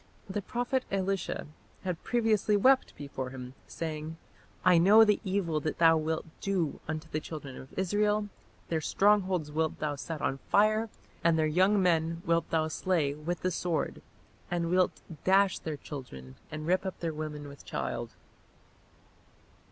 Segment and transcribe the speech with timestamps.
[0.27, 1.45] The prophet Elisha
[1.83, 4.17] had previously wept before him, saying,
[4.65, 8.27] "I know the evil that thou wilt do unto the children of Israel;
[8.69, 10.89] their strongholds wilt thou set on fire,
[11.23, 14.01] and their young men wilt thou slay with the sword,
[14.49, 18.15] and wilt dash their children and rip up their women with child".